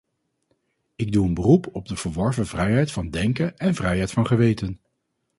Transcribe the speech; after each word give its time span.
Ik 0.95 1.11
doe 1.11 1.25
een 1.27 1.33
beroep 1.33 1.67
op 1.71 1.87
de 1.87 1.95
verworven 1.95 2.47
vrijheid 2.47 2.91
van 2.91 3.09
denken 3.09 3.57
en 3.57 3.75
vrijheid 3.75 4.11
van 4.11 4.25
geweten. 4.27 4.79